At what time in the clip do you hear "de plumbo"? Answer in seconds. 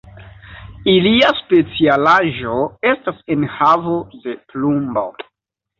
4.27-5.11